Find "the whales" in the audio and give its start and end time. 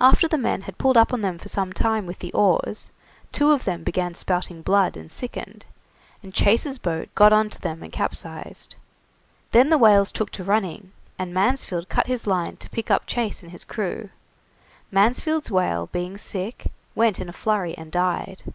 9.68-10.12